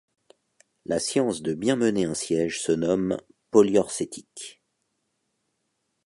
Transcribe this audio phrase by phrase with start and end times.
[0.87, 4.63] La science de bien mener un siège se nomme poliorcétique.